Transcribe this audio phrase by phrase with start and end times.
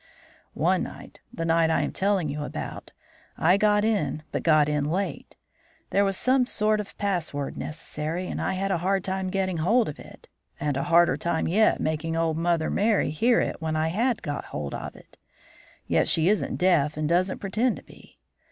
[0.55, 2.91] "One night the night I am telling you about
[3.37, 5.37] I got in, but got in late.
[5.91, 9.87] There was some sort of password necessary, and I had a hard time getting hold
[9.87, 10.27] of it,
[10.59, 14.45] and a harder time yet making old Mother Merry hear it when I had got
[14.45, 15.19] hold of it.
[15.85, 18.17] Yet she isn't deaf and doesn't pretend to be.